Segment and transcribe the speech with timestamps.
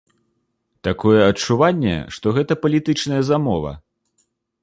[0.87, 3.71] Такое адчуванне, што гэта палітычная замова.